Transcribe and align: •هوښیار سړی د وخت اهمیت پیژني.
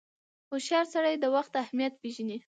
•هوښیار 0.49 0.85
سړی 0.93 1.15
د 1.19 1.25
وخت 1.35 1.53
اهمیت 1.63 1.93
پیژني. 2.01 2.37